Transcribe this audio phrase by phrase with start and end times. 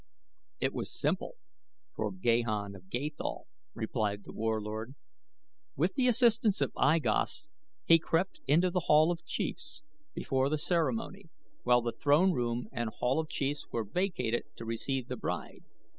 [0.59, 1.35] "It was simple
[1.95, 4.95] for Gahan of Gathol," replied The Warlord.
[5.75, 7.47] "With the assistance of I Gos
[7.85, 9.83] he crept into The Hall of Chiefs
[10.15, 11.25] before the ceremony,
[11.61, 15.65] while the throne room and Hall of Chiefs were vacated to receive the bride.